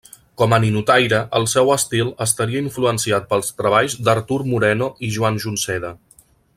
[0.41, 5.95] Com a ninotaire, el seu estil estaria influenciat pels treballs d'Artur Moreno i Joan Junceda.